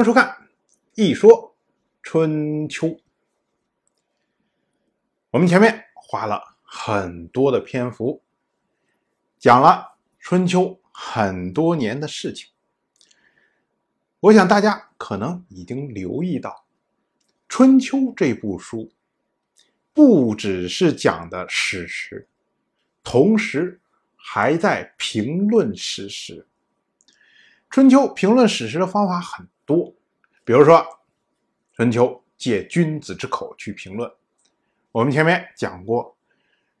[0.00, 0.28] 欢迎收看
[0.94, 1.54] 《一说
[2.02, 2.86] 春秋》。
[5.30, 8.22] 我们前面花了很多的篇幅，
[9.38, 12.48] 讲了春秋很多年的事情。
[14.20, 16.50] 我想大家可能已经留意到，
[17.46, 18.90] 《春秋》这部书
[19.92, 22.26] 不只是讲的史实，
[23.04, 23.78] 同时
[24.16, 26.46] 还在评论史实。
[27.68, 29.94] 春秋评论史实的方法很多，
[30.42, 30.84] 比如说，
[31.72, 34.10] 春秋借君子之口去评论。
[34.90, 36.16] 我们前面讲过，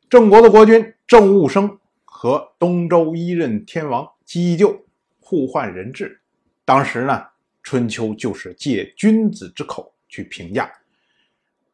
[0.08, 4.84] 郑国的国君郑务生和东周一任天王姬就
[5.20, 6.20] 互换人质，
[6.64, 7.24] 当时呢，
[7.62, 10.68] 春秋就是借君子之口去评价，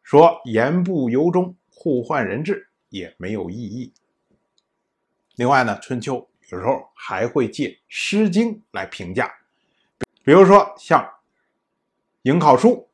[0.02, 3.90] 说言不由衷，互换人质也没有意义。
[5.36, 6.28] 另外呢，春秋。
[6.48, 9.28] 有时候还会借《诗经》来评价，
[10.26, 11.08] 比如说像
[12.24, 12.90] 颍考叔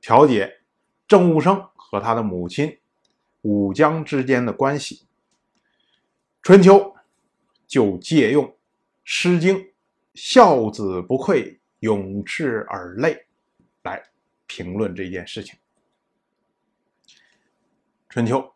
[0.00, 0.62] 调解
[1.06, 2.80] 郑务生和他的母亲
[3.42, 5.06] 武姜之间的关系，
[6.40, 6.96] 春秋
[7.66, 8.46] 就借用
[9.04, 9.56] 《诗经》
[10.16, 13.26] “孝子不愧永赤而泪”
[13.84, 14.02] 来
[14.46, 15.58] 评论这件事情。
[18.08, 18.54] 春秋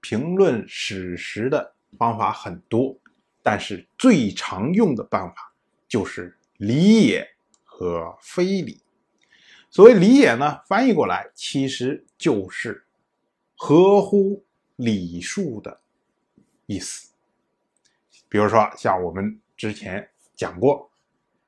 [0.00, 2.98] 评论史实的方法很多。
[3.42, 5.54] 但是最常用的办法
[5.88, 7.26] 就是礼也
[7.64, 8.82] 和非礼。
[9.70, 12.86] 所谓礼也呢，翻译过来其实就是
[13.56, 14.44] 合乎
[14.76, 15.80] 礼数的
[16.66, 17.14] 意思。
[18.28, 20.90] 比如说，像我们之前讲过，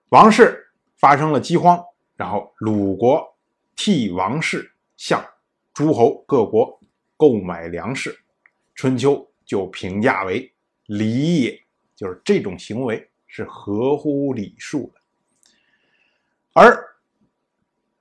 [0.09, 1.79] 王室发生了饥荒，
[2.17, 3.37] 然后鲁国
[3.77, 5.23] 替王室向
[5.75, 6.81] 诸侯各国
[7.19, 8.19] 购买粮食，
[8.75, 10.51] 春秋就评价为
[10.87, 11.63] 礼也。
[11.95, 15.01] 就是这种行为是合乎礼数的，
[16.55, 16.79] 而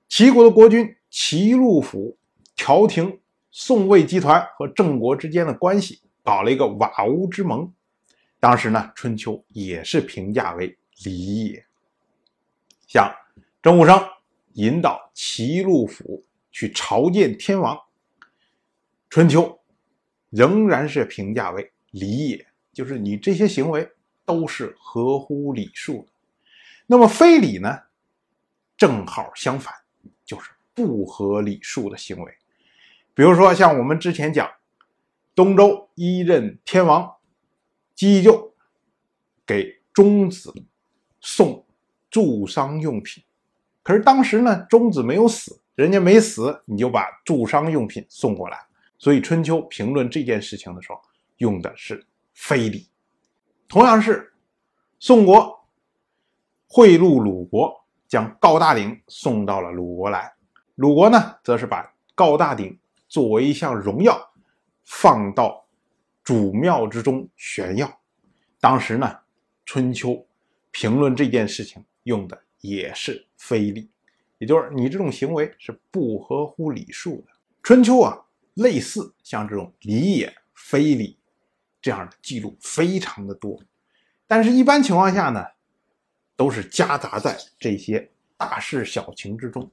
[0.08, 2.18] 齐国的国君齐禄府
[2.54, 3.18] 调停
[3.50, 7.72] 宋魏集团和郑国之间的关系，搞了一个瓦屋之盟。
[8.38, 11.64] 当时呢，春秋也是评价为礼也。
[12.86, 13.10] 像
[13.62, 13.98] 郑武生
[14.52, 17.78] 引导齐禄府去朝见天王，
[19.08, 19.58] 春秋
[20.28, 22.46] 仍然是评价为礼也。
[22.72, 23.88] 就是你这些行为
[24.24, 26.08] 都是合乎礼数的，
[26.86, 27.78] 那么非礼呢？
[28.82, 29.72] 正好相反，
[30.24, 32.34] 就是不合礼数的行为。
[33.14, 34.50] 比如说，像我们之前讲，
[35.36, 37.14] 东周一任天王
[37.94, 38.52] 姬就
[39.46, 40.52] 给钟子
[41.20, 41.64] 送
[42.10, 43.22] 助丧用品，
[43.84, 48.58] 可是当时呢，钟子没有死，人家没死，你就把助丧用品送过来，
[48.98, 51.00] 所以春秋评论这件事情的时候，
[51.36, 52.04] 用的是。
[52.34, 52.88] 非礼，
[53.68, 54.32] 同样是
[54.98, 55.68] 宋国
[56.66, 57.81] 贿赂鲁国，
[58.12, 60.30] 将高大鼎送到了鲁国来。
[60.74, 62.78] 鲁国呢，则是把高大鼎
[63.08, 64.20] 作为一项荣耀，
[64.84, 65.66] 放到
[66.22, 67.90] 主庙之中炫耀。
[68.60, 69.18] 当时呢，
[69.64, 70.26] 春秋
[70.70, 73.90] 评论这件事情用的也是非礼，
[74.36, 77.28] 也就是你这种行为是不合乎礼数的。
[77.62, 78.14] 春秋啊，
[78.56, 81.18] 类似像这种礼也非礼。
[81.80, 83.58] 这样的记录非常的多，
[84.26, 85.44] 但是，一般情况下呢，
[86.42, 89.70] 都是夹杂在这些大事小情之中，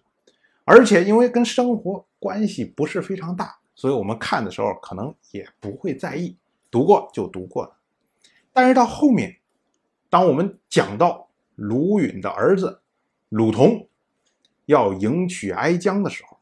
[0.65, 6.37] 而且因为跟生活关系不是非常大，所以我们看的时候可能也不会在意，
[6.69, 7.75] 读过就读过了。
[8.53, 9.35] 但是到后面，
[10.11, 12.79] 当我们讲到鲁允的儿子
[13.29, 13.87] 鲁同
[14.67, 16.37] 要迎娶哀姜的时候，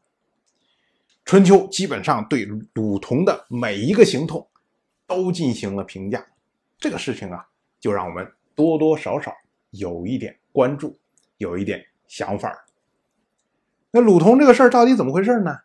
[1.24, 2.44] 春秋基本上对
[2.74, 4.46] 鲁同的每一个行动。
[5.06, 6.22] 都进行了评价，
[6.78, 7.48] 这个事情啊，
[7.80, 9.34] 就让我们多多少少
[9.70, 10.98] 有一点关注，
[11.36, 12.66] 有一点想法。
[13.90, 15.56] 那鲁同这个事儿到底怎么回事呢？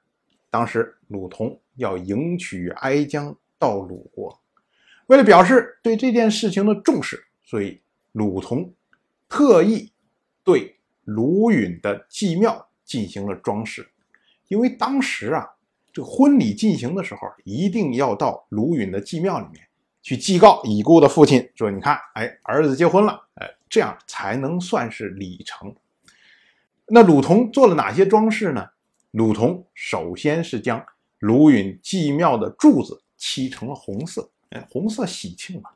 [0.50, 4.42] 当时鲁同要迎娶哀姜到鲁国，
[5.08, 7.82] 为了表示对这件事情的重视，所以
[8.12, 8.74] 鲁同
[9.28, 9.92] 特意
[10.44, 13.88] 对鲁允的祭庙进行了装饰，
[14.48, 15.50] 因为当时啊。
[15.96, 19.64] 这个婚礼进行的时候，一定要到鲁允的祭庙里面
[20.04, 25.74] 去祭告已故的父亲，说：“你看，哎，儿子结婚了，哎，这样才能算是礼成。”
[26.88, 28.70] 那鲁同做了哪些装饰呢？
[29.12, 30.86] 鲁同首先是将
[31.20, 35.70] 鲁允祭庙的柱子漆成了红色，哎，红色喜庆嘛。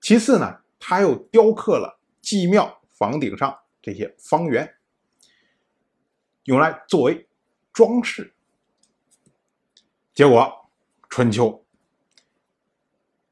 [0.00, 4.74] 其次呢，他又雕刻了祭庙房顶上这些方圆，
[6.44, 7.28] 用来作为
[7.72, 8.34] 装饰。
[10.12, 10.52] 结果，
[11.08, 11.64] 春秋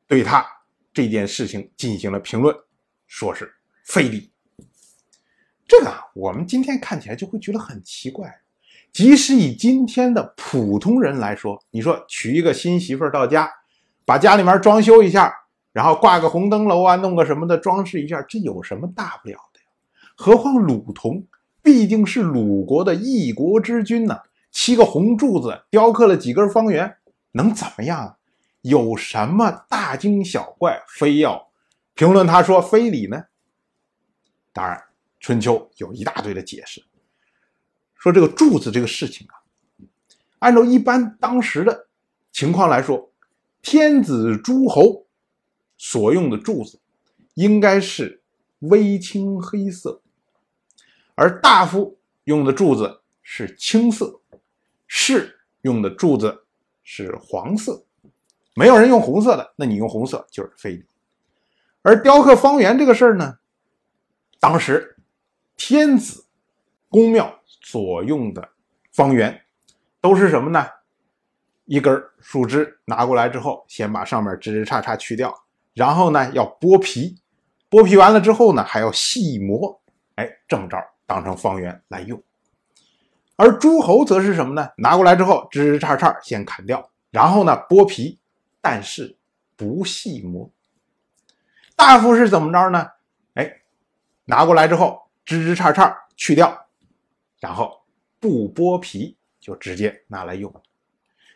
[0.06, 0.46] 对他
[0.92, 2.54] 这件事情进行了评论，
[3.06, 3.52] 说是
[3.84, 4.30] 非礼。
[5.68, 8.32] 这个啊，我们今天看起来就会觉得很奇怪。
[8.92, 13.50] 即使以今天的普通人来说，你说娶一个新媳妇到家，
[14.04, 15.34] 把家里面装修一下，
[15.72, 19.66] 然后挂个红灯笼啊，弄个什么的装饰一下，这有什么大不了的呀？
[20.14, 21.26] 何况鲁同
[21.62, 24.18] 毕竟是鲁国的一国之君呢，
[24.50, 26.96] 七个红柱子雕刻了几根方圆，
[27.32, 28.15] 能怎么样？
[28.68, 31.50] 有什么大惊小怪，非要
[31.94, 33.24] 评论他说非礼呢？
[34.52, 34.82] 当然，
[35.20, 36.84] 春秋有一大堆的解释，
[37.94, 39.38] 说这个柱子这个事情啊，
[40.40, 41.86] 按照一般当时的
[42.32, 43.12] 情况来说，
[43.62, 45.06] 天子诸侯
[45.76, 46.80] 所用的柱子
[47.34, 48.20] 应该是
[48.58, 50.02] 微青黑色，
[51.14, 54.20] 而大夫用的柱子是青色，
[54.88, 56.46] 士用的柱子
[56.82, 57.85] 是黄色。
[58.58, 60.86] 没有人用红色的，那你用红色就是非礼。
[61.82, 63.36] 而雕刻方圆这个事儿呢，
[64.40, 64.96] 当时
[65.58, 66.24] 天子
[66.88, 68.48] 宫庙所用的
[68.94, 69.42] 方圆
[70.00, 70.66] 都是什么呢？
[71.66, 75.34] 一根树枝拿过来之后，先把上面枝枝杈杈去掉，
[75.74, 77.20] 然后呢要剥皮，
[77.68, 79.78] 剥皮完了之后呢还要细磨，
[80.14, 82.20] 哎，这么着当成方圆来用。
[83.36, 84.70] 而诸侯则是什么呢？
[84.78, 88.18] 拿过来之后枝枝杈杈先砍掉，然后呢剥皮。
[88.68, 89.16] 但是
[89.54, 90.50] 不细磨，
[91.76, 92.84] 大夫是怎么着呢？
[93.34, 93.60] 哎，
[94.24, 96.66] 拿过来之后，枝枝杈杈去掉，
[97.38, 97.80] 然后
[98.18, 100.52] 不剥皮就直接拿来用。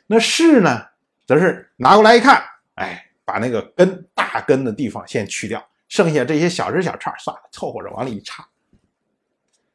[0.08, 0.88] 那士呢，
[1.24, 2.42] 则是拿过来一看，
[2.74, 8.48] 哎，把那个根大根的地方先去掉，剩下这些小枝小杈算了，凑合着往里一插。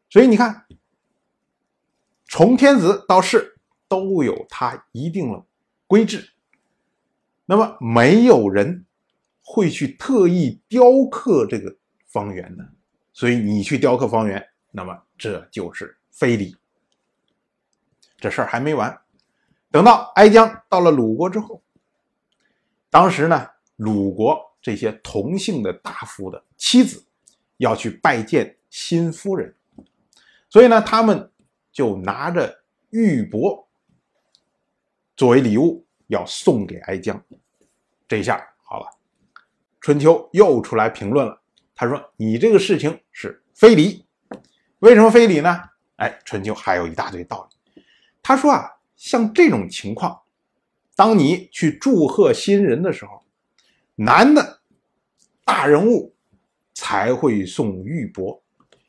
[0.10, 0.66] 所以你看，
[2.26, 3.58] 从天子到士
[3.88, 5.42] 都有它一定的
[5.88, 6.34] 规制。
[7.46, 8.86] 那么没有人
[9.44, 11.76] 会去特意雕刻这个
[12.08, 12.68] 方圆的，
[13.14, 16.56] 所以你去雕刻方圆，那么这就是非礼。
[18.18, 19.00] 这事儿还没完，
[19.70, 21.62] 等到哀姜到了鲁国之后，
[22.90, 27.06] 当时呢，鲁国这些同姓的大夫的妻子
[27.58, 29.54] 要去拜见新夫人，
[30.50, 31.30] 所以呢，他们
[31.72, 33.66] 就拿着玉帛
[35.16, 35.85] 作为礼物。
[36.08, 37.22] 要送给哀姜，
[38.08, 38.88] 这下好了。
[39.80, 41.42] 春秋又出来评论了，
[41.76, 44.06] 他说：“你这个事情是非礼，
[44.80, 45.62] 为什么非礼呢？”
[45.98, 47.84] 哎，春秋还有一大堆道理。
[48.22, 50.20] 他说啊，像这种情况，
[50.96, 53.24] 当你去祝贺新人的时候，
[53.96, 54.62] 男的
[55.44, 56.14] 大人物
[56.74, 58.42] 才会送玉帛，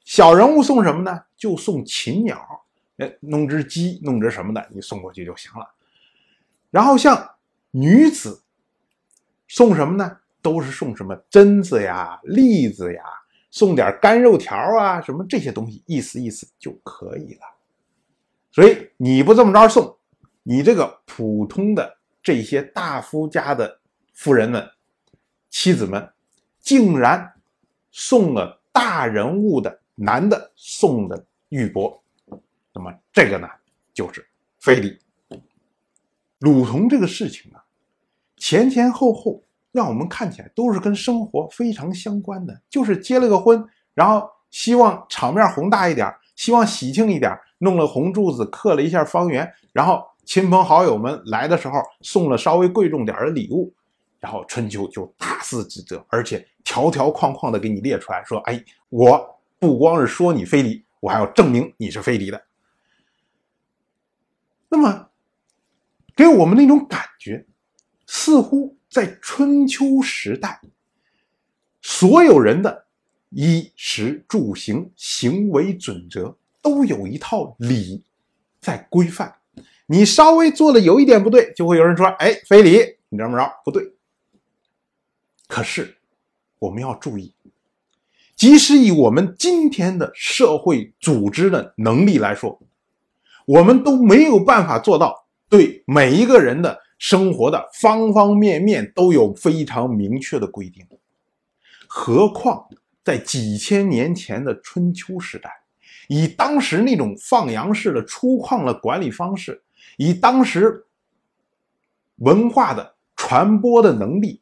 [0.05, 1.23] 小人物送什么呢？
[1.37, 2.65] 就送禽鸟，
[2.97, 5.75] 哎，弄只鸡，弄只什么的，你送过去就行了。
[6.77, 7.37] 然后像
[7.71, 8.43] 女子
[9.49, 10.19] 送什么呢？
[10.43, 13.03] 都是送什么榛子呀、栗子呀，
[13.51, 17.41] 送点干肉条啊，什么这些东西，意思意思就可以了。
[18.53, 19.97] 所以你不这么着送，
[20.43, 23.81] 你这个普通的这些大夫家的
[24.13, 24.71] 夫人们、
[25.49, 26.07] 妻子们，
[26.61, 27.33] 竟然
[27.91, 31.99] 送了大人物的男的送的玉帛，
[32.75, 33.49] 那么这个呢，
[33.95, 34.29] 就是
[34.61, 34.99] 非礼。
[36.39, 37.65] 鲁同这个事情啊，
[38.37, 39.43] 前前后后
[39.73, 53.73] 让我们看起来都是跟生活非常相关的，就是结了个婚，然后希望场面宏大一点，希望喜庆一点，弄了红柱子，刻了一下方圆，然后亲朋好友们来的时候送了稍微贵重点的礼物，
[54.21, 62.43] 然后春秋就大肆指责，而且条条框框的给你列出来，说：“哎，我不光是说你非礼，我还要证明你是非礼的。”
[64.69, 65.09] 那么。
[66.17, 67.47] 给我们那种感觉，
[68.07, 70.59] 似乎在春秋时代，
[71.83, 72.87] 所有人的
[73.29, 78.03] 衣食住行行为准则都有一套礼
[78.59, 79.37] 在规范。
[79.85, 83.93] 你稍微做的有一点不对，就会有人说：“哎，非礼，你这么着不对。”
[85.47, 85.99] 可是
[86.59, 87.35] 我们要注意，
[88.35, 92.61] 即使以我们今天的社会组织的能力来说，
[93.45, 95.26] 我们都没有办法做到。
[95.49, 100.85] 对每一个人的生活的方方面面都有非常明确的规定，
[101.87, 102.67] 何况
[103.05, 105.51] 在几千年前的春秋时代，
[106.09, 109.63] 以当时那种放羊式的粗犷的管理方式，
[109.97, 110.85] 以当时
[112.17, 114.41] 文化的传播的能力，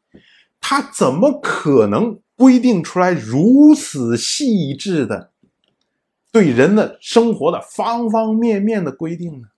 [0.60, 5.32] 他怎么可能规定出来如此细致的
[6.32, 9.48] 对人的生活的方方面面的规定呢？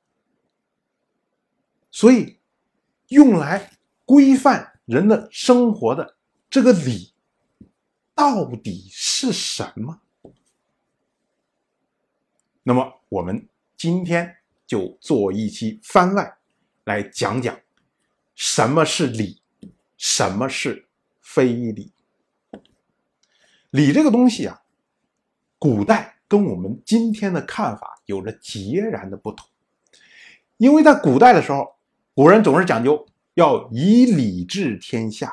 [1.96, 2.38] 所以，
[3.08, 3.70] 用来
[4.04, 6.18] 规范人的生活的
[6.50, 7.14] 这个礼，
[8.14, 10.02] 到底是什么？
[12.62, 13.48] 那么我们
[13.78, 14.36] 今天
[14.66, 16.36] 就做一期番外，
[16.84, 17.58] 来讲讲
[18.34, 19.40] 什么是礼，
[19.96, 20.86] 什么是
[21.22, 21.90] 非礼。
[23.70, 24.62] 礼这个东西啊，
[25.58, 29.48] 古代跟我们今天的看法有着截然的不同，
[30.58, 31.74] 因为在古代的时候，
[32.16, 33.04] 古人总是讲究
[33.34, 35.30] 要以礼治天下，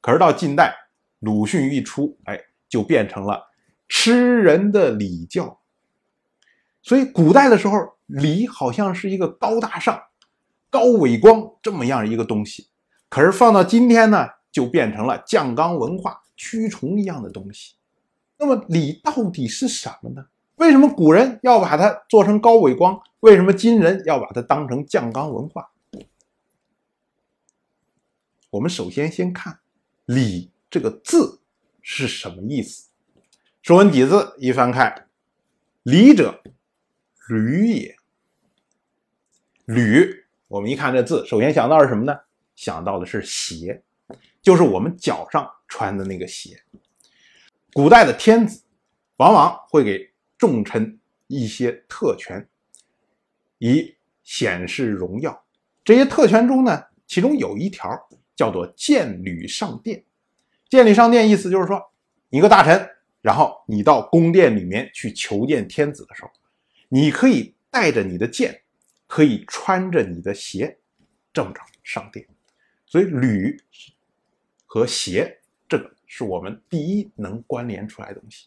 [0.00, 0.72] 可是到近代，
[1.18, 3.48] 鲁迅一出，哎，就变成了
[3.88, 5.58] 吃人的礼教。
[6.82, 10.00] 所以，古代的时候，礼好像是一个高大上、
[10.70, 12.68] 高伟光这么样一个东西，
[13.08, 17.74] 可是放到今天呢，就变成了酱缸文化、蛆虫一样的东西。
[18.38, 20.26] 那么，礼到底是什么呢？
[20.58, 23.00] 为什么古人要把它做成高伟光？
[23.18, 25.68] 为什么今人要把它当成酱缸文化？
[28.50, 29.60] 我们首先先看
[30.06, 31.40] “礼”这个字
[31.82, 32.88] 是什么意思。
[33.62, 35.06] 《说文解字》一翻开
[35.82, 36.42] ，“礼者”。
[37.28, 37.94] 履也，
[39.66, 42.18] 履，我们一看这字，首先想到是什么呢？
[42.56, 43.82] 想到的是鞋，
[44.40, 46.58] 就是我们脚上穿的那个鞋。
[47.74, 48.62] 古代的天子
[49.18, 52.48] 往往会给重臣一些特权，
[53.58, 55.44] 以显示荣耀。
[55.84, 57.90] 这些特权中呢，其中有一条
[58.38, 60.04] 叫做“见履上殿”。
[60.70, 61.82] 见履上殿意思就是说，
[62.30, 62.88] 一个大臣，
[63.20, 66.30] 然后你到宫殿里面去求见天子的时候。
[66.88, 68.62] 你可以带着你的剑，
[69.08, 70.78] 可以穿着你的鞋，
[71.32, 72.24] 这么着上殿。
[72.86, 73.60] 所以履
[74.64, 78.46] 和鞋这个是我们第一能关联出来的东西。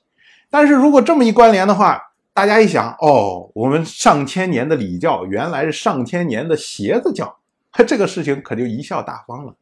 [0.49, 2.01] 但是如果这么一关联的话，
[2.33, 7.39] 大家一想，哦，我们上千年的礼教原来是上千年的鞋子教，
[7.85, 9.55] 这个事情可就贻笑大方了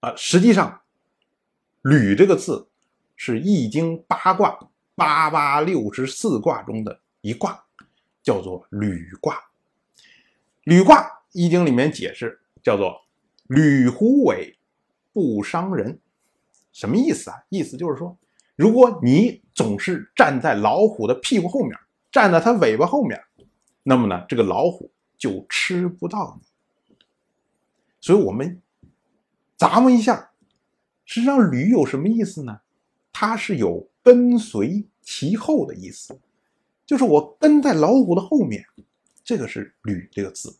[0.00, 0.14] 啊！
[0.16, 0.80] 实际上，
[1.82, 2.68] 履这个字
[3.16, 4.58] 是易经八卦
[4.94, 7.64] 八八六十四卦中的一卦。
[8.22, 9.42] 叫做履卦，
[10.64, 13.00] 履卦易经里面解释叫做
[13.46, 14.58] 履虎尾，
[15.10, 15.98] 不伤人，
[16.70, 17.42] 什么意思啊？
[17.48, 18.14] 意思就是说，
[18.56, 21.74] 如果你总是站在老虎的屁股后面，
[22.12, 23.18] 站在它尾巴后面，
[23.82, 26.94] 那么呢，这个老虎就吃不到你。
[28.02, 28.60] 所以，我们
[29.60, 30.30] 咂摸一下，
[31.04, 32.60] 实际上履有什么意思呢？
[33.12, 36.18] 它是有跟随其后的意思。
[36.86, 38.64] 就是我跟在老虎的后面，
[39.22, 40.56] 这个是“履”这个字。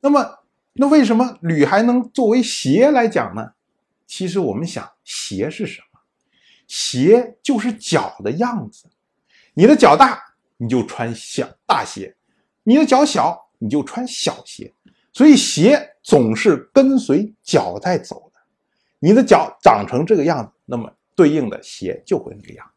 [0.00, 0.40] 那么，
[0.74, 3.54] 那为什么“履”还能作为鞋来讲呢？
[4.06, 6.00] 其实我们想，鞋是什么？
[6.66, 8.88] 鞋就是脚的样子。
[9.54, 10.22] 你的脚大，
[10.58, 12.14] 你就穿小大鞋；
[12.62, 14.74] 你的脚小，你就穿小鞋。
[15.12, 18.40] 所以，鞋总是跟随脚在走的。
[19.00, 22.70] 你的脚长成这个样子，那么对应的鞋就会那个样。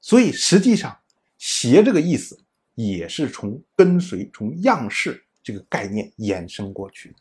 [0.00, 0.98] 所以实际上，
[1.38, 2.38] 鞋这个意思
[2.74, 7.16] 也是从跟随、从样式这个概念衍生过去的。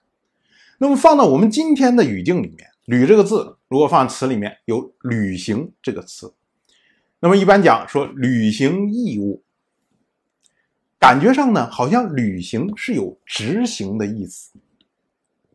[0.77, 6.33] 那么放到我们今天的语境里面，“履”这个字如果放词里面有“履行”这个词，
[7.19, 9.42] 那么一般讲说履行义务，
[11.03, 14.53] 感觉上呢好像履行是有执行的意思。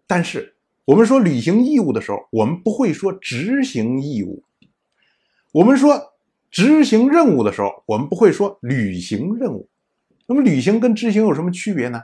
[0.06, 4.44] 但是我们说履行义务的时候，我们不会说执行义务，
[5.52, 6.14] 我们说。
[6.50, 9.68] 执行任务的时候，我们不会说履行任务。
[10.26, 12.02] 那么，履行跟执行有什么区别呢？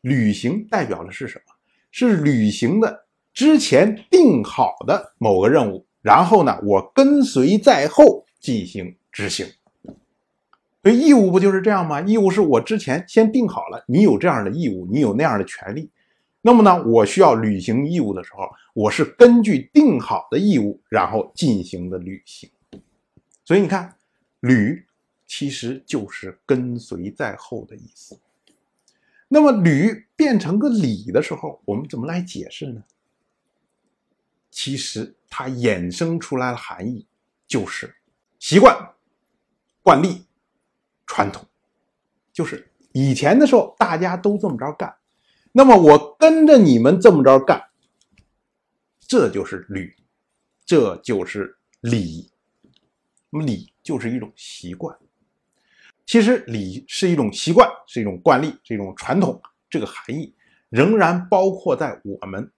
[0.00, 1.52] 履行代表的是什么？
[1.90, 3.04] 是履行的
[3.34, 9.46] 之前定好的某个任务，然后呢，我跟随在后进行执行。
[10.86, 12.00] 所以，义务不就是这样吗？
[12.00, 15.90] 义务是我之前先定好了，你有这样的义务，你有那样的权利。
[16.42, 22.48] 那么呢，我需要履行义务的时候，我是根据定好的义务，然后进行的履行。
[23.44, 23.96] 所以你看，
[24.38, 24.86] 履
[25.26, 28.16] 其实就是跟随在后的意思。
[29.26, 32.84] 那么履变成个礼的时候，我们怎么来解释呢？
[34.52, 37.04] 其实它衍生出来的含义
[37.48, 37.92] 就是
[38.38, 38.92] 习惯、
[39.82, 40.25] 惯例、
[41.06, 41.46] 传统，
[42.32, 44.94] 就是以前的时候大家都这么着干，
[45.52, 47.62] 那么我跟着你们这么着干，
[49.00, 49.92] 这就是礼，
[50.64, 52.30] 这就是礼。
[53.30, 54.96] 那么礼就是一种习惯，
[56.06, 59.40] 其实礼是一种习惯，是一种惯例，是一种传统。
[59.68, 60.32] 这个含义
[60.68, 62.50] 仍然包括在我们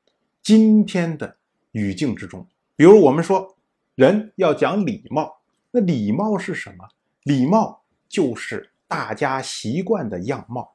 [0.42, 1.36] 今天的
[1.72, 2.46] 语境之中。
[2.76, 3.56] 比如我们说
[3.94, 5.40] 人要讲礼貌，
[5.70, 6.86] 那礼貌是什么？
[7.24, 10.74] 礼貌就是大家习惯的样貌，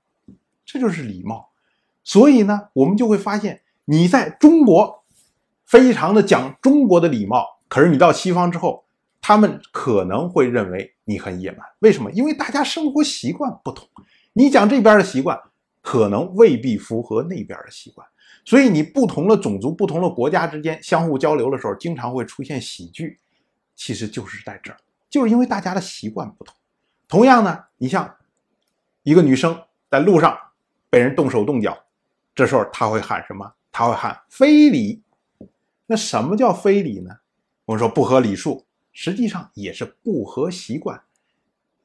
[0.65, 1.49] 这就是礼貌。
[2.03, 5.03] 所以呢，我们就会发现，你在中国
[5.65, 8.83] 非常的讲中国的礼貌，可是你到西方之后。
[9.25, 11.59] 他们可能会认为你很野蛮。
[11.79, 12.11] 为什么？
[12.11, 13.87] 因为大家生活习惯不同，
[14.33, 15.39] 你讲这边的习惯，
[15.81, 18.05] 可能未必符合那边的习惯。
[18.43, 23.17] 所以，你不同的种族、不同的国家之间相互交流的时候，经常会出现喜剧。
[23.77, 24.77] 其实就是在这儿，
[25.09, 26.53] 就是因为大家的习惯不同。
[27.07, 28.15] 同样呢，你像
[29.03, 30.37] 一个女生在路上
[30.89, 31.77] 被人动手动脚，
[32.33, 33.53] 这时候她会喊什么？
[33.71, 35.03] 她会喊非礼。
[35.85, 37.17] 那什么叫非礼呢？
[37.65, 41.01] 我们说不合礼数，实际上也是不合习惯。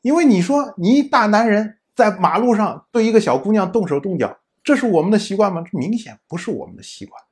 [0.01, 4.39] 因为你说你一大男人在马路上对一个小姑娘动手动脚。
[4.63, 5.63] 这是我们的习惯吗？
[5.63, 7.23] 这明显不是我们的习惯。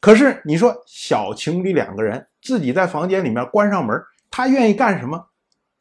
[0.00, 3.98] 可是你说小情侣两个人自己在房间里面关上门，
[4.30, 5.28] 他愿意干什么？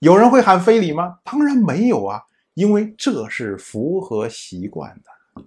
[0.03, 1.17] 有人会喊非礼吗？
[1.23, 2.21] 当然没有啊，
[2.55, 5.43] 因为这是符合习惯的。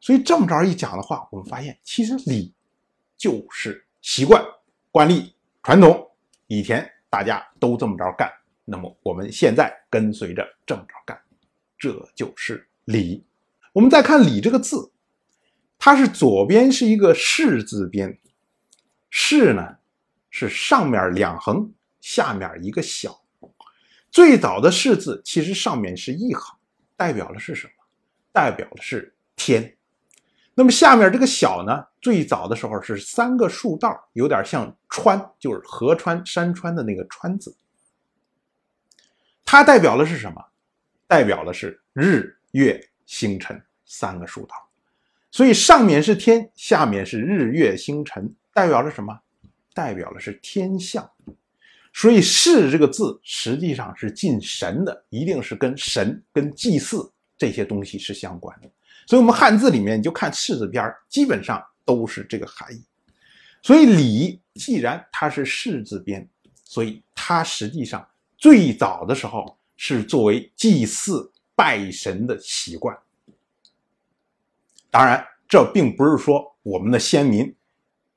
[0.00, 2.54] 所以这么着一讲的话，我们发现其实礼
[3.18, 4.42] 就是习惯、
[4.90, 6.10] 惯例、传统。
[6.46, 8.32] 以前大家都这么着干，
[8.64, 11.20] 那么我们现在跟随着这么着干，
[11.78, 13.22] 这就是礼。
[13.74, 14.90] 我们再看“礼”这个字，
[15.76, 18.18] 它是左边是一个“士”字边
[19.10, 19.76] ，“士”呢
[20.30, 23.20] 是上面两横，下面一个小。
[24.16, 26.56] 最早的“士”字其实上面是一横，
[26.96, 27.72] 代表的是什么？
[28.32, 29.76] 代表的是天。
[30.54, 31.84] 那么下面这个小呢？
[32.00, 37.54] 最早的时候是三个竖道，有点像川，就是河川、山川的那个川字。
[39.44, 40.42] 它代表的是什么？
[41.06, 42.82] 代表的是日月。
[43.04, 44.56] 星辰三个竖道，
[45.30, 49.20] 所以上面是天，下面是日月星辰，代表着什么？
[49.74, 51.08] 代表的是天象。
[51.96, 58.70] 所以“祀”这个字实际上是敬神的，一定是跟神、跟祭祀这些东西是相关的。
[59.06, 62.84] 所以，我们汉字里面你就看“祀”字边基本上都是这个含义。
[63.62, 66.28] 所以，礼既然它是“祀”字边，
[66.62, 71.32] 所以它实际上最早的时候是作为祭祀。
[71.58, 72.94] 拜神的习惯，
[74.90, 77.50] 当然，这并不是说我们的先民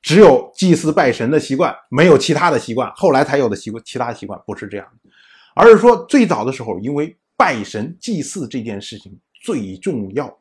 [0.01, 5.09] 只有祭祀拜神的习惯，没有其他的习惯，后来才有的习惯，其他习惯不是这样的，
[5.55, 10.37] 而是说最早的时候，因为拜神祭祀这件事情最重要，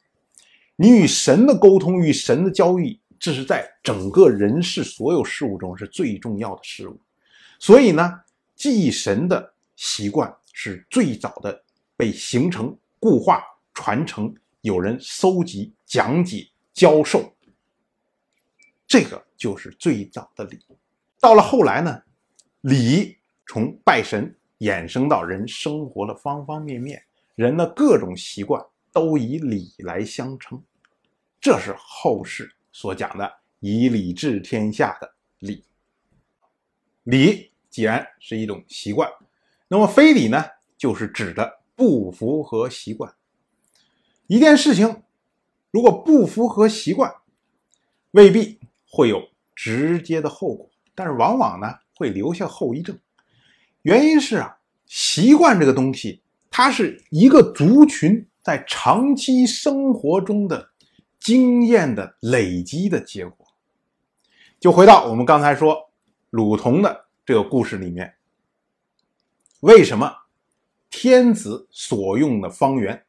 [0.76, 6.98] 你与神的沟通，与神的交易，这是在整个人世所有事物中是最重要的事物，
[7.58, 8.20] 所以呢，
[8.56, 11.62] 祭神的习惯是最早的
[11.96, 12.76] 被形成。
[13.00, 13.44] 固化
[13.74, 17.32] 传承，有人搜集、讲解、教授，
[18.88, 20.58] 这个就是最早的礼。
[21.18, 22.02] 到了后来呢，
[22.60, 27.02] 礼从拜神衍生到人生活的方方面面，
[27.34, 30.62] 人的各种习惯都以礼来相称。
[31.40, 35.64] 这是后世所讲的“以礼治天下”的礼。
[37.04, 39.10] 礼既然是一种习惯，
[39.68, 40.44] 那么非礼呢，
[40.76, 41.56] 就是指的。
[41.78, 43.14] 不符合习惯，
[44.26, 45.04] 一件事情
[45.70, 47.14] 如果不符合习惯，
[48.10, 48.58] 未必
[48.90, 49.22] 会有
[49.54, 52.98] 直接的后果，但是往往呢会留下后遗症。
[53.82, 60.70] 原因是啊，习惯这个东西，它是一个族群在长期生活中的
[61.20, 63.46] 经验的累积的结果。
[64.58, 65.90] 就回到我们刚才说
[66.30, 68.14] 鲁童的这个故事里面，
[69.60, 70.12] 为什么？
[70.90, 73.04] 天子所用的方圆，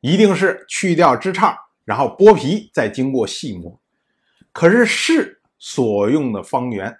[0.00, 3.80] 一定是去掉枝杈，然后剥皮，再经过细磨。
[4.54, 6.96] 可是士所用的方圆，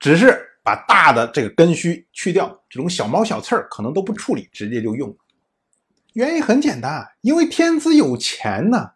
[0.00, 5.16] 只是把大的这个根须去掉，这种小毛小刺儿可能都不处理，直接就用。
[6.14, 8.90] 原因很简单，因为天子有钱呢。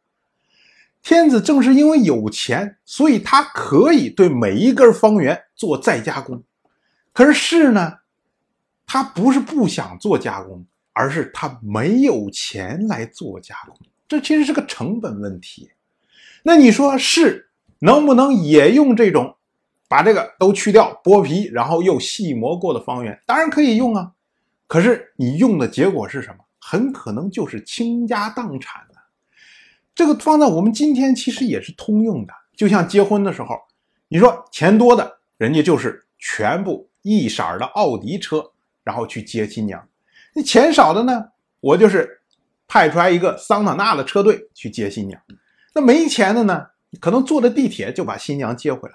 [1.02, 6.42] 天子正是因为有钱，所以他可以对每一根方圆做再加工。
[7.12, 7.98] 可是士呢？
[8.86, 13.76] 他不是不想做加工，而是他没有钱来做加工，
[14.08, 15.70] 这其实是个成本问题。
[16.42, 19.36] 那你说是能不能也用这种
[19.88, 23.20] 把这个都去掉、剥皮，然后又细磨过的方圆？
[23.26, 24.12] 当然可以用啊。
[24.66, 26.44] 可是你用的结果是什么？
[26.58, 28.94] 很可能就是倾家荡产的。
[29.94, 32.32] 这个放在我们今天其实也是通用的。
[32.56, 33.58] 就像结婚的时候，
[34.08, 38.50] 你说钱多的人家就是全部一色的奥迪车。
[38.84, 39.82] 然后去接新娘，
[40.34, 41.24] 那钱少的呢？
[41.60, 42.20] 我就是
[42.68, 45.18] 派出来一个桑塔纳的车队去接新娘。
[45.74, 46.66] 那没钱的呢？
[47.00, 48.94] 可能坐着地铁就把新娘接回来。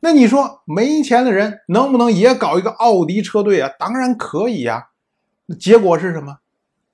[0.00, 3.70] 那你说没钱的人能不能也搞一个奥迪车队啊？
[3.78, 4.90] 当然可以呀。
[5.46, 6.38] 那结果是什么？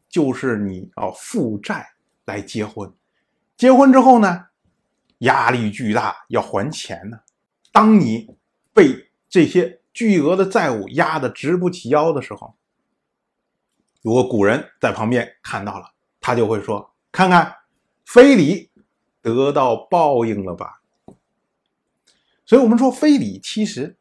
[0.08, 1.88] 就是你要负债
[2.26, 2.92] 来结婚，
[3.56, 4.44] 结婚之后呢，
[5.18, 7.18] 压力巨大，要还钱呢。
[7.72, 8.36] 当你
[8.74, 12.54] 被这些巨额的债务压得直不起腰的时候，
[14.02, 15.86] 如果古人在旁边看到了，
[16.20, 17.54] 他就会说：“看看，
[18.04, 18.70] 非礼
[19.22, 20.82] 得到报应了吧？”
[22.44, 23.96] 所以，我们说非礼，其实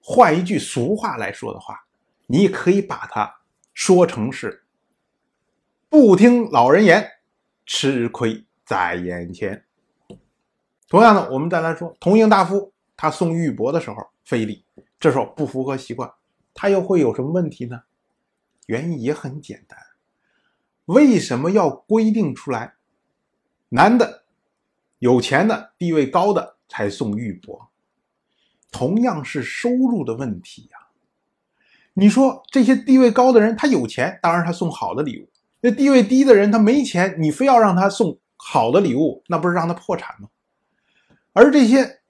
[0.00, 1.86] 换一句俗话来说的话，
[2.26, 3.40] 你可以把它
[3.72, 4.64] 说成是
[5.88, 7.08] 不听老人言，
[7.64, 9.64] 吃亏在眼前。
[10.88, 14.64] 同样的，我们再来说，同营大夫他送玉帛的时候非礼，
[14.98, 16.12] 这时候不符合习惯，
[16.52, 17.82] 他又会有什么问题呢？
[18.66, 19.78] 原因也很简单，
[20.86, 22.74] 为什么要规定出来，
[23.70, 24.17] 男的、
[24.98, 27.68] 有钱的、地位高的才送玉帛？
[28.70, 30.78] 同样是收入的问题呀。
[31.94, 35.26] 你说这些地位高的人，他有钱，当然他送好的礼物；
[35.60, 40.28] 那地位低的人，他没钱，你非要让他送好的礼物，那不是让他破产吗？
[41.32, 42.00] 而这些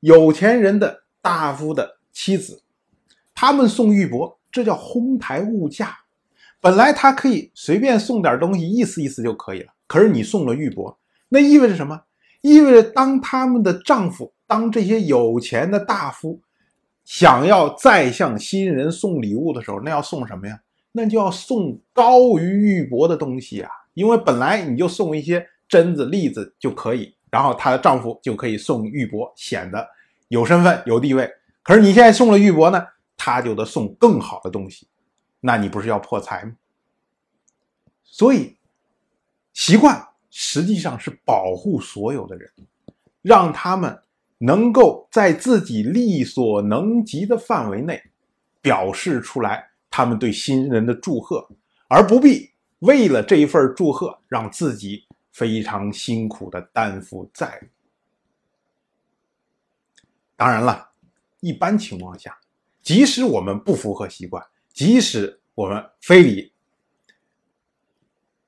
[0.00, 2.62] 有钱人的大夫的妻子，
[3.34, 5.98] 他们送玉帛，这叫哄抬物价。
[6.60, 9.72] 本来他可以随便送点东西，意思意思就可以了。
[9.86, 10.96] 可是你送了玉帛，
[11.28, 12.02] 那意味着什么？
[12.40, 16.40] 意味着当他们的丈夫，当这些有钱的大夫
[17.04, 20.60] 想要再向新人送礼物的时候，那要送什么呀？
[20.92, 23.70] 那就要送高于玉帛的东西啊！
[23.94, 27.14] 因为本来你就送一些榛子、栗子就可以。
[27.30, 29.88] 然后她的丈夫就可以送玉帛，显得
[30.28, 31.30] 有身份、有地位。
[31.62, 32.84] 可是你现在送了玉帛呢，
[33.16, 34.88] 他就得送更好的东西，
[35.40, 36.52] 那你不是要破财吗？
[38.02, 38.56] 所以，
[39.52, 42.50] 习惯实际上是保护所有的人，
[43.20, 44.02] 让他们
[44.38, 48.02] 能够在自己力所能及的范围内
[48.62, 51.46] 表示出来他们对新人的祝贺，
[51.88, 55.06] 而不必为了这一份祝贺让自己。
[55.32, 57.66] 非常辛苦的担负债务。
[60.36, 60.90] 当然了，
[61.38, 62.36] 一般情况下，
[62.82, 66.52] 即使我们不符合习惯，即使我们非礼，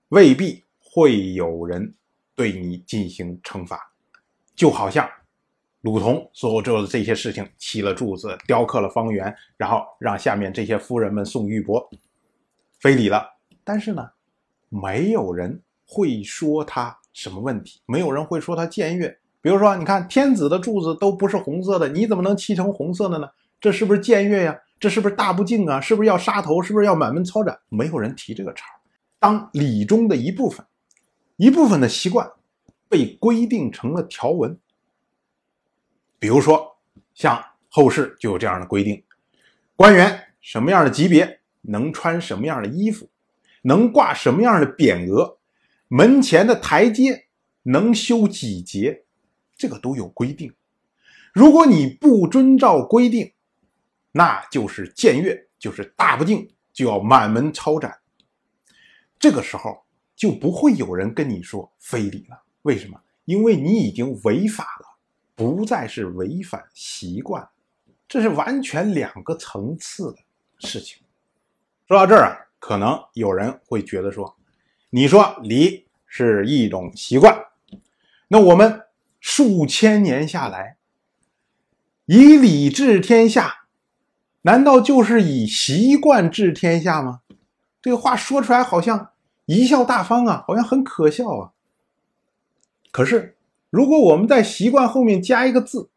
[0.09, 1.94] 未必会有人
[2.37, 3.81] 对你进行惩罚。
[4.55, 5.09] 就好像
[5.81, 11.88] 鲁同所做的这些事情，砌了柱子，雕刻了方圆，然后让下面这些夫人们送玉帛，
[12.78, 13.26] 非礼了。
[13.64, 14.11] 但是呢，
[14.68, 15.62] 没有人。
[15.94, 17.83] 会说他什么问题？
[17.85, 19.14] 没有人会说他僭越。
[19.42, 23.28] 比如说，你看天子的柱子都不是红色的，你怎么能漆成红色的呢？
[23.61, 24.59] 这是不是僭越呀？
[24.81, 25.78] 这是不是大不敬啊？
[25.78, 26.62] 是不是要杀头？
[26.62, 27.59] 是不是要满门抄斩？
[27.68, 28.64] 没有人提这个茬
[29.18, 30.64] 当礼中的一部分，
[31.37, 32.31] 一部分的习惯
[32.88, 34.59] 被规定成了条文。
[36.18, 36.77] 比如说，
[37.14, 39.03] 像后世就有这样的规定：
[39.75, 43.11] 官员什么样的级别能穿什么样的衣服，
[43.62, 45.38] 能挂什么样的匾额。
[45.88, 47.27] 门前的台阶
[47.64, 49.05] 能修几节，
[49.57, 50.55] 这个都有规定。
[51.33, 53.33] 如果你不遵照规定，
[54.12, 58.01] 那就是僭越，就是大不敬，就要满门抄斩。
[59.18, 62.42] 这个时候就不会有人跟你说非礼了。
[62.62, 63.01] 为什么？
[63.25, 64.98] 因为你已经违法了，
[65.35, 67.48] 不再是违反习惯，
[68.09, 70.18] 这是完全两个层次的
[70.59, 71.03] 事情。
[71.87, 74.37] 说到这儿啊，可能有人会觉得说。
[74.90, 77.46] 你说礼是一种习惯，
[78.29, 78.83] 那我们
[79.20, 80.77] 数千年下来，
[82.05, 83.66] 以礼治天下，
[84.42, 87.22] 难道就是以习惯治天下吗？
[87.81, 89.12] 这个话说出来好像
[89.52, 91.52] 贻笑大方啊，好像很可笑啊。
[92.90, 93.36] 可是，
[93.70, 95.90] 如果我们在习惯后面加一个字，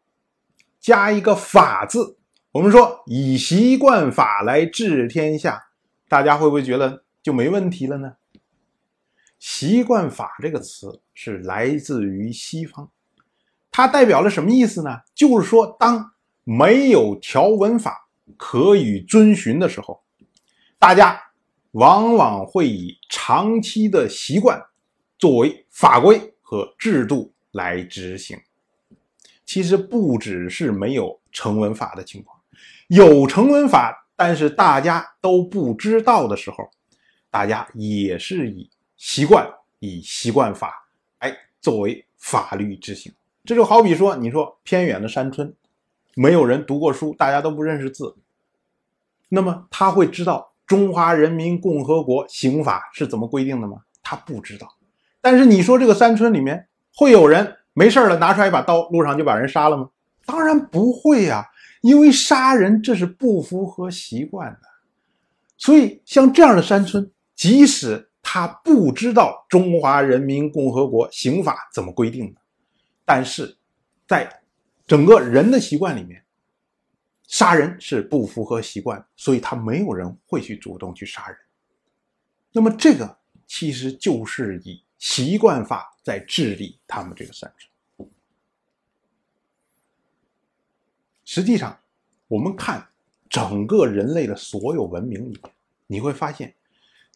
[0.80, 2.18] 加一个法字，
[2.52, 5.68] 我们说以习惯法来治天下，
[6.08, 8.16] 大家会不会觉得就没问题了呢？
[9.38, 12.90] 习惯法这个词是来自于西方，
[13.70, 15.00] 它代表了什么意思呢？
[15.14, 16.12] 就是说，当
[16.44, 20.02] 没有条文法可以遵循的时候，
[20.78, 21.20] 大家
[21.72, 24.60] 往往会以长期的习惯
[25.18, 28.38] 作为法规和制度来执行。
[29.44, 32.38] 其实不只是没有成文法的情况，
[32.88, 36.70] 有成文法，但是大家都不知道的时候，
[37.30, 38.70] 大家也是以。
[38.98, 39.46] 习惯
[39.78, 43.12] 以习惯法，哎，作为法律执行，
[43.44, 45.54] 这就好比说，你说偏远的山村，
[46.14, 48.16] 没有人读过书，大家都不认识字，
[49.28, 53.78] 那么他会知道中华人民共和国刑法是怎么规定的吗？
[54.02, 54.68] 他不知道。
[55.20, 59.88] 但是你说这个山村里面会有人没事了拿出来一把刀，路上就把人杀了吗？
[60.24, 61.46] 当然不会呀，
[61.82, 64.60] 因为杀人这是不符合习惯的。
[65.56, 72.40] 所以像这样的山村，即使他不知道中华人民共和国刑法怎么规定的，
[73.04, 73.56] 但是，
[74.06, 74.28] 在
[74.86, 76.22] 整个人的习惯里面，
[77.26, 81.36] 杀人是不符合习惯，所以他没有人会去主动去杀人。
[82.52, 88.06] 那么这个其实就是以习惯法在治理他们这个三者。
[91.24, 91.78] 实际上，
[92.28, 92.88] 我们看
[93.28, 95.52] 整个人类的所有文明里面，
[95.88, 96.54] 你会发现，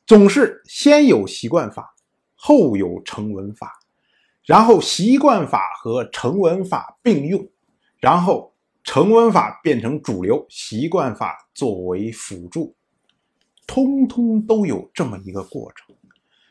[0.04, 1.94] 总是先有习惯法，
[2.34, 3.78] 后有成文法，
[4.44, 7.48] 然后习惯法和成文法并用，
[7.98, 8.49] 然后
[8.82, 12.74] 成文法变成主流，习惯法作为辅助。
[13.66, 15.94] 通通都有这么一个过程，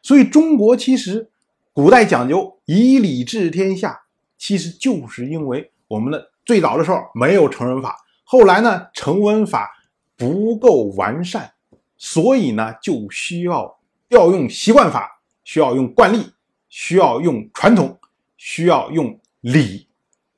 [0.01, 1.29] 所以中国其实
[1.73, 3.99] 古代讲究以礼治天下，
[4.37, 9.69] 其实就是因为我们的最早的时候没有成文法，后来呢成文法
[10.15, 11.51] 不够完善，
[11.97, 16.31] 所以呢就需要调用习惯法，需要用惯例，
[16.69, 17.99] 需要用传统，
[18.37, 19.89] 需要用礼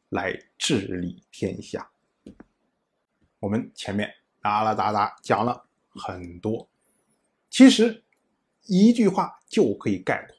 [0.10, 1.90] 来治理天下。
[3.40, 4.08] 我们前面
[4.40, 6.70] 哒啦哒哒讲了很多。
[7.50, 8.04] 其实，
[8.68, 10.38] 一句话就可以概括，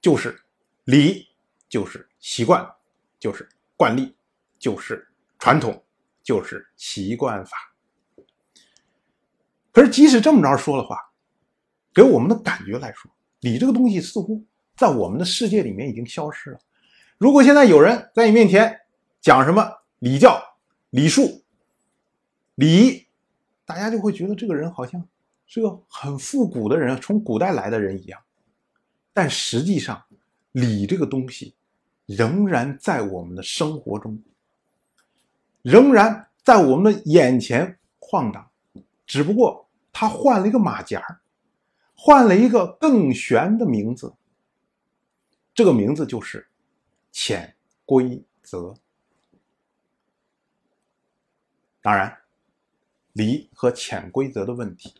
[0.00, 0.40] 就是
[0.84, 1.26] 礼，
[1.68, 2.64] 就是习惯，
[3.18, 4.14] 就是惯例，
[4.60, 5.04] 就是
[5.40, 5.84] 传统，
[6.22, 7.56] 就是习惯法。
[9.72, 10.96] 可是，即使这么着说的话，
[11.92, 13.10] 给我们的感觉来说，
[13.40, 16.60] 礼这个东西似乎在我们的世界里面已经消失了。
[17.18, 18.82] 如果现在有人在你面前
[19.26, 20.40] 讲什么礼教、
[20.90, 21.42] 礼数、
[22.54, 23.06] 礼仪，
[23.64, 25.04] 大家就会觉得这个人好像。
[25.46, 28.22] 是个很复古的人，从古代来的人一样，
[29.12, 30.00] 但实际上，
[30.52, 31.56] 礼这个东西
[32.04, 34.22] 仍然在我们的生活中，
[35.62, 38.48] 仍然在我们的眼前晃荡，
[39.06, 41.04] 只不过他换了一个马甲
[41.96, 44.14] 换了一个更玄的名字，
[45.52, 46.46] 这个名字就是
[47.10, 48.72] 潜规则。
[51.86, 52.18] 当然，
[53.12, 54.92] 礼和潜规则的问题。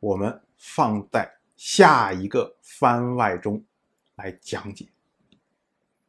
[0.00, 3.62] 我们放在下一个番外中
[4.14, 4.88] 来讲解。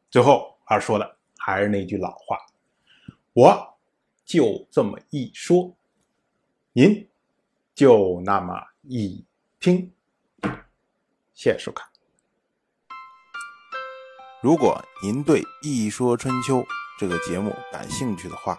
[0.08, 2.38] 最后要说的还是那句老话，
[3.34, 3.78] 我
[4.24, 5.76] 就这么一说，
[6.72, 7.06] 您
[7.74, 9.26] 就那么一
[9.60, 9.92] 听。
[11.34, 11.86] 谢谢收看。
[14.40, 16.60] 如果您对《一说春秋》
[16.98, 18.58] 这个节目感兴趣的话，